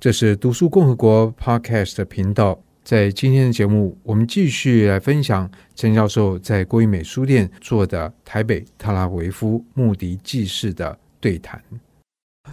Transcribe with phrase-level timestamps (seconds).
[0.00, 2.58] 这是读书共和国 Podcast 的频道。
[2.82, 11.62] 在今天的节目，我们继续来分享陈教授在国语美书店做的台北特拉维夫穆迪记事的对谈。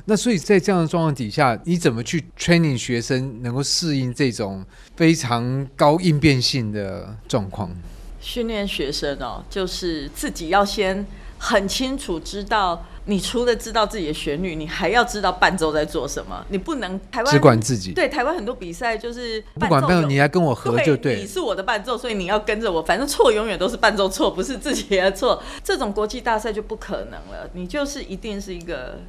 [0.04, 4.66] 那所以在这样的状况底下，你怎么去 training 学生能够适应这种
[4.98, 7.74] 非常高应变性的状况？
[8.20, 11.06] 训练学生哦，就是自己要先
[11.38, 16.45] 很清楚知道，你除了知道自己的旋律，你还要知道伴奏在做什么。
[16.49, 17.94] 你不能台湾只管自己。
[17.94, 21.16] 对，台湾很多比赛就是不管伴奏，你来跟我合就对。
[21.16, 22.82] 你是我的伴奏，所以你要跟着我。
[22.82, 25.41] 反正错永远都是伴奏错，不是自己的错。
[25.63, 28.99] 这种国际大赛就不可能了，你就是一定是一个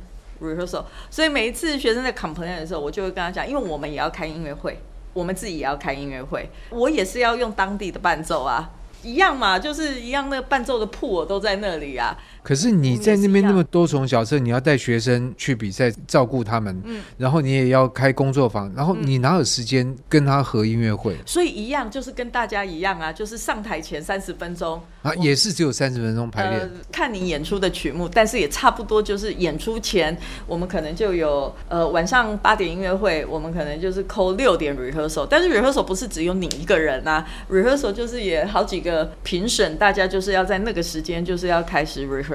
[0.41, 0.85] rehearsal。
[1.11, 4.81] 所以每一次学生在 complain 的时候，我就会跟他讲，因为我们也要开音乐会，
[5.13, 8.71] 我们自己也要开音乐会，我也是要用当地的伴奏啊。
[9.01, 12.19] 一样嘛，就是一样，那个伴奏的谱我都在那里啊。
[12.43, 21.17] 可是你在那边那么多重角色，你要带学生去比赛，照顾他们，嗯，然后你也要开工作坊，然后你哪有时间跟他合音乐会？
[21.27, 24.81] 所以一样，就是跟大家一样啊，就是上台前三十分钟。
[25.03, 42.28] 啊，也是只有三十分钟排练，呃，看你演出的曲目，但是也差不多就是演出前，我们可能就有呃晚上八点音乐会，我们可能就是扣六点 rehearsal，但是 rehearsal 不是只有你一个人啊，rehearsal 就是也好几个评审，大家就是要在那个时间就是要开始 rehearsal。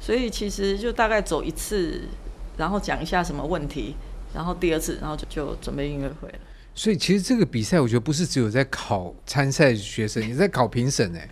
[0.00, 2.02] 所以其实就大概走一次，
[2.56, 3.94] 然后讲一下什么问题，
[4.34, 6.38] 然后第二次，然后就就准备音乐会了。
[6.74, 11.28] 所以其实这个比赛，我觉得不是只有在考参赛学生，也在考评审哎。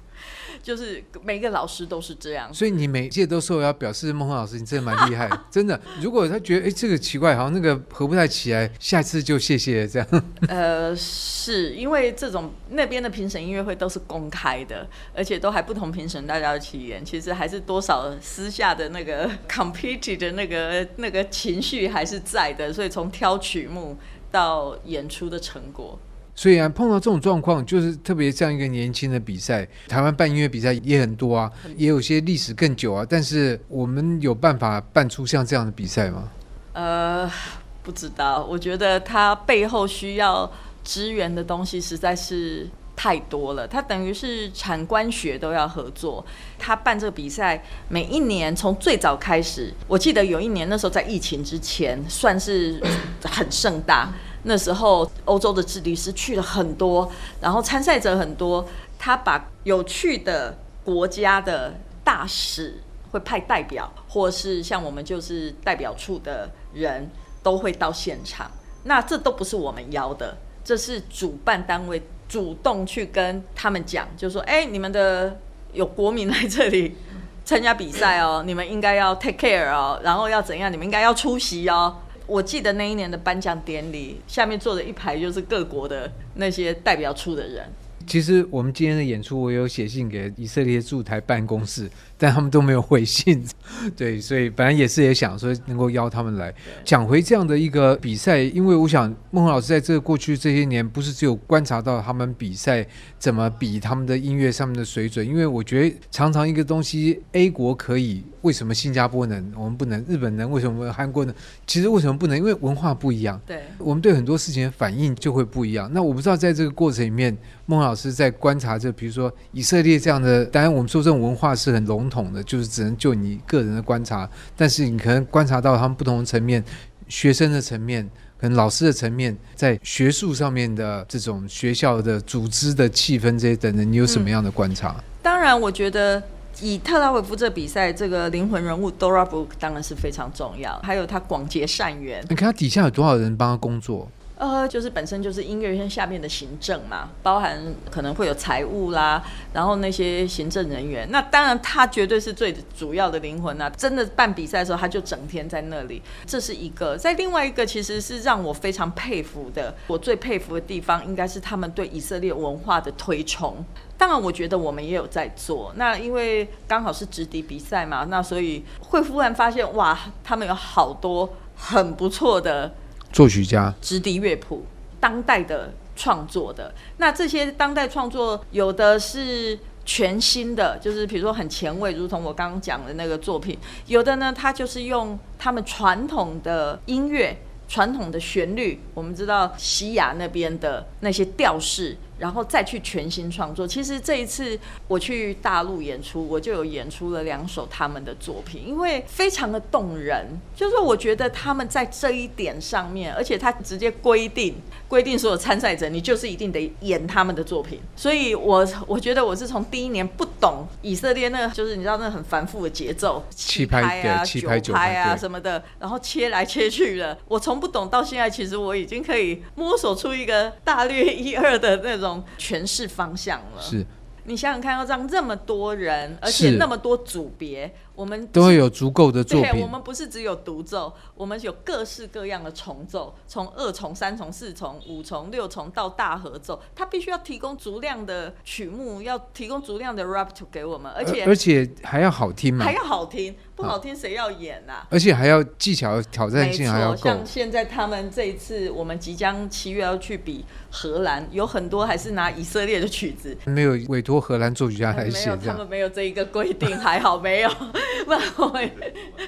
[0.66, 5.80] 就是每个老师都是这样，所以你每届都说要表示孟老师，你真的蛮厉害， 真的。
[6.00, 10.24] 如果他觉得哎这个奇怪，好像那个合不太起来，下次就谢谢这样。
[10.48, 23.96] 呃，是因为这种那边的评审音乐会都是公开的，而且都还不同评审大家的起源，其实还是多少私下的那个 compete 的那个那个情绪还是在的，所以从挑曲目
[24.32, 25.96] 到演出的成果。
[26.38, 33.06] 所以啊，碰到这种状况，就是特别像一个年轻的比赛，台湾办音乐比赛也很多啊，也有些历史更久啊。
[33.08, 36.28] 但是我们有办法办出像这样的比赛吗？
[36.74, 37.30] 呃，
[37.82, 38.44] 不知道。
[38.44, 40.52] 我觉得他背后需要
[40.84, 43.66] 支援的东西实在是太多了。
[43.66, 46.22] 他等于是产官学都要合作。
[46.58, 52.78] 他办这个比赛，每一年从最早开始，我记得有一年那时候在疫情之前，算是
[53.22, 54.12] 很盛大。
[54.48, 58.64] 那时候欧洲的治理师去了很多，然后参赛者很多，
[58.96, 61.74] 他把有趣的国家的
[62.04, 62.80] 大使
[63.10, 67.10] 会派代表，或是像我们就是代表处的人
[67.42, 68.48] 都会到现场。
[68.84, 75.36] 那这都不是我们邀的，这是主办单位主动去跟他们讲，就说：哎，你们的
[75.72, 76.96] 有国民来这里
[77.44, 81.96] 参加比赛哦，你们应该要 take care 哦，然后要怎样，你们应该要出席哦。
[82.26, 87.70] 我记得那一年的颁奖典礼，下面坐着一排就是各国的那些代表处的人。
[88.06, 91.90] 其实我们今天的演出，我有写信给以色列驻台办公室。
[92.18, 93.44] 但他们都没有回信，
[93.94, 96.50] 对，所以本来也是也想说能够邀他们来
[96.82, 102.86] 讲回这样的一个比赛，因为我想孟老师在这个过去这些年，不是只有观察到他们比赛
[103.18, 110.02] 怎么比他们的音乐上面的水准，因为我觉得常常一个东西 A 国可以，为什么新加坡能，我们不能？
[110.08, 111.34] 日本能，为什么韩国能？
[111.66, 112.38] 其实为什么不能？
[112.38, 115.90] 因为文化不一样，对，我们对很多事情的反应就会不一样。
[115.92, 126.62] 那我不知道在这个过程里面，孟老师在观察这，比如说以色列这样的，当然我们说这种文化是很笼统的，就是只能就你个人的观察，但是你可能观察到他们不同的层面，
[127.08, 128.08] 学生的层面，
[128.38, 134.94] 可能老师的层面，在学术上面的这种学校的组织的气氛这些等等，你有什么样的观察？
[134.98, 136.22] 嗯，当然，我觉得
[136.60, 142.24] 以特拉维夫这比赛，这个灵魂人物 Dora Book 当然是非常重要，还有他广结善缘。
[142.28, 144.08] 你看他底下有多少人帮他工作？
[144.38, 147.58] 呃，就是本身就是音乐院下面的行政嘛，包含
[147.90, 149.22] 可能会有财务啦，
[149.54, 151.10] 然后那些行政人员。
[151.10, 153.70] 那当然，他绝对是最主要的灵魂啊！
[153.70, 156.02] 真的办比赛的时候，他就整天在那里。
[156.26, 156.98] 这是一个。
[156.98, 159.74] 在另外一个，其实是让我非常佩服的。
[159.86, 163.64] 我最佩服的地方，应该是他们对以色列文化的推崇。
[163.96, 165.72] 当然，我觉得我们也有在做。
[165.76, 171.26] 那因为刚好是直笛比赛嘛，那所以会忽然发现，哇，他们有好多
[171.56, 172.74] 很不错的。
[173.16, 174.66] 作曲家、直笛乐谱，
[175.00, 176.74] 当代的创作的。
[176.98, 187.34] 那这些当代创作，有的是全新的，就是比如说很前卫，如同我刚刚讲的那个作品；有的呢，它就是用他们传统的音乐、
[187.66, 188.82] 传统的旋律。
[188.92, 193.66] 我们知道西亚那边的那些调式，然后再去全新创作。
[193.66, 194.58] 其实这一次
[194.88, 200.26] 我去大陆演出，我就有演出了两首他们的作品，因为非常的动人。
[200.54, 204.54] 就是我觉得他们在这一点上面，而且他直接规定
[204.88, 207.78] 规定所有参赛者，你就是一定得演他们的作品。
[207.94, 222.05] 所以我我觉得我是从第一年不懂以色列那个，就是你知道那很繁复的节奏，七拍啊、九拍，拍啊什么的，然后切来切去的，我从不懂到现在，其实我已经可以摸索出一个大略一二的那种。
[222.06, 223.84] 种诠释方向了，是
[224.24, 227.72] 你想想看，要让这么多人，而且那么多组别。
[227.96, 229.50] 我们都会有足够的作品。
[229.52, 244.86] 对，我们不是只有独奏，我们有各式各样的重奏，从二重、三重、四重、五重、六重到大合奏，它必须要提供足量的曲目，要提供足量的 rap 给我们，而且而且还要好听嘛，还要好听，不好听谁要演啊？
[244.90, 246.96] 而且还要技巧挑战性还要够。
[246.98, 257.50] 像现在他们这一次，我们即将七月要去比荷兰，有很多还是拿以色列的曲子，没有委托荷兰作曲家来写，他们没有这一个规定，还好没有。
[258.36, 258.76] 不会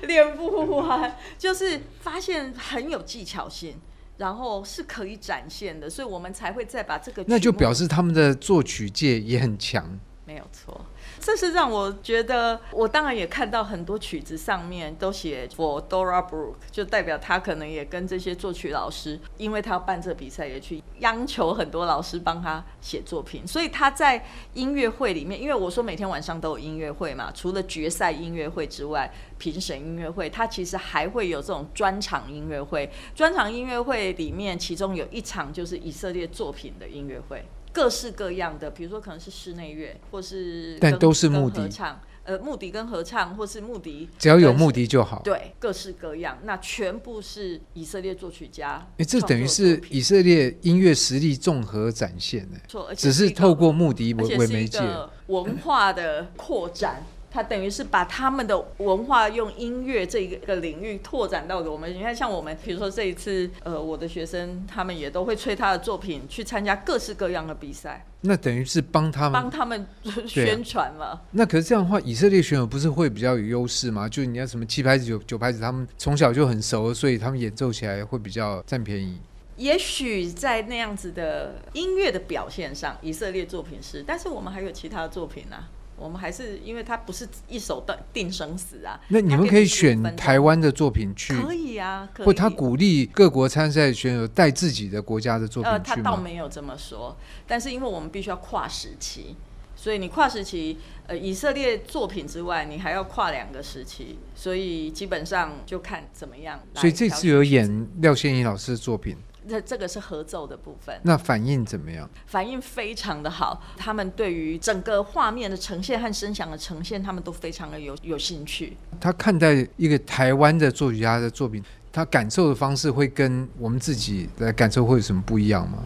[0.02, 3.76] 练不完，就是发现很有技巧性，
[4.16, 7.24] 然后是可以展现的，所以我们才会再把这个。
[7.26, 9.98] 那就表示他们的作曲界也很强。
[10.28, 10.78] 没有错。
[11.18, 23.46] 这是让我觉得，我当然也看到很多曲子上面都写 For Dora Brook，就代表他可能也跟这些作曲老师，因为他要办这比赛，也去央求很多老师帮他写作品。
[23.46, 24.22] 所以他在
[24.52, 32.90] 音乐会里面，因为我说每天晚上都有音乐会嘛，除了决赛音乐会之外，评审音乐会，他其实还会有这种专场音乐会。
[33.14, 37.42] 专场音乐会里面，其中有一场就是以色列作品的音乐会。
[37.78, 45.22] 各式各样的，比如说可能是室内乐，或是但都是木笛合唱，呃，木笛跟合唱，或是木笛，只要有木笛就好。
[45.22, 48.84] 对，各式各样，那全部是以色列作曲家。
[48.96, 52.58] 哎，这等于是以色列音乐实力综合展现呢。
[52.66, 54.80] 错，只是透过木笛为为媒介，
[55.28, 57.04] 文化的扩展。
[57.30, 61.92] 他等于是把他们的文化用音乐这一个领域拓展到给我们。
[61.94, 68.04] 你看，像我们，比如说这一次，呃，我的学生他们也都会吹他的作品去参加各式各样的比赛。
[68.22, 69.86] 那等于是帮他们帮他们
[70.26, 71.06] 宣传嘛。
[71.06, 71.22] 啊。
[71.30, 74.08] 那可是这样的话，以色列选手不是会比较有优势吗？
[74.08, 79.18] 就你要什么七拍子、九九拍子，他们从小就很熟，所以他们演奏起来会比较占便宜。
[79.56, 85.68] 也许在那样子的音乐的表现上，以色列作品是，但是我们还有其他的作品呢，啊。
[85.98, 89.00] 我们还是因为它不是一手的定生死啊。
[89.08, 92.08] 那你们可以选台湾的作品去，可以啊。
[92.14, 92.26] 可以。
[92.26, 95.76] 或他鼓励各国参赛选手带自己的国家的作品去？
[95.76, 97.16] 呃，他倒没有这么说。
[97.46, 99.36] 但是因为我们必须要跨时期，
[99.74, 106.60] 所以你跨时期，呃，以色列作品之外，你还要跨两个时期，所以基本上就看怎么样。
[106.74, 109.16] 所以这次有演廖宪一老师的作品。
[109.48, 112.08] 这这个是合奏的部分，那反应怎么样？
[112.26, 118.76] 反应非常的好，他们对于整个画面的呈现和声响的呈现，他们都非常的有有兴趣。
[119.00, 125.78] 他看待一个台湾的作曲家的作品，他感受的方式会跟我们自己的感受会有什么不一样吗？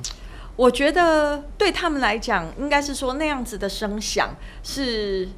[0.57, 5.29] 我觉得对他们来讲，应该是说那样子的声响是。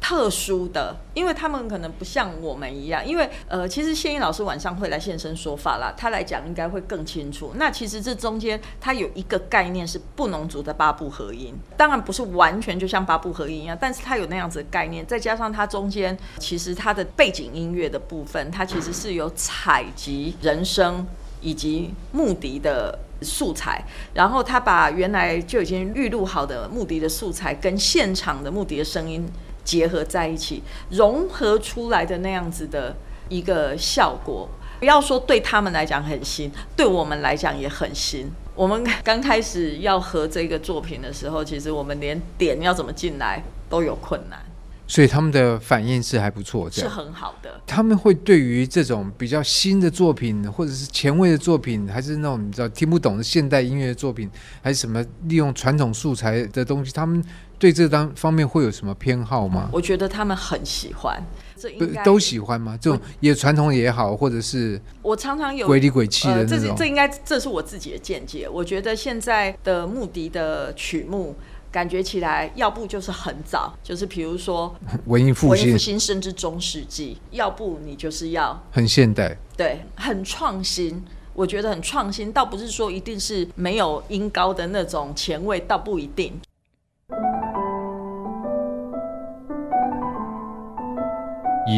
[0.00, 7.52] 特殊的，因为他们可能不像我们一样，因为呃，其实谢英老师晚上会来现身说法啦，他来讲应该会更清楚。
[7.56, 21.06] 那其实这中间他有一个概念是布农族的八部合音，当然不是完全就像八部合音一样，但是他有那样子的概念，再加上他中间其实他的背景音乐的部分，它其实是有采集人声
[21.40, 23.84] 以及木笛的素材，
[24.14, 29.28] 然后他把原来就已经预录好的木笛的素材跟现场的木笛的声音。
[29.68, 32.96] 结合在一起，融合出来的那样子的
[33.28, 34.48] 一个效果，
[34.78, 38.30] 不要说对他们来讲很新，对我们来讲也很新。
[38.54, 44.38] 我们刚开始要合这个作品的时候，其实我们连点要怎么进来都有困难。
[44.90, 47.60] 所以他们的反应是还不错，是很好的。
[47.66, 54.30] 他们会对于这种比较新的作品，或者是前卫的作品，还是那种你知道听不懂的现代音乐的作品，
[54.62, 57.22] 还是什么利用传统素材的东西，他们
[57.58, 59.68] 对这当方面会有什么偏好吗？
[59.72, 61.22] 我觉得他们很喜欢，
[61.56, 62.78] 这应该都喜欢吗？
[62.80, 66.68] 这种也传统也好，或者是我常常有鬼里鬼气的那种。
[66.68, 68.48] 这这应该这是我自己的见解。
[68.48, 71.34] 我觉得现在的木笛的曲目。
[71.70, 74.74] 感觉起来，要不就是很早，就是比如说
[75.04, 81.04] 文艺复兴，文艺复兴甚至中世纪；要不你就是要很现代，对，很创新。
[81.34, 86.32] 我觉得很创新，倒不是说一定是没有音高的那种前卫，倒不一定。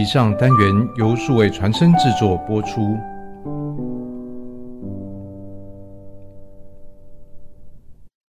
[0.01, 2.99] 以上单元由数位传声制作播出。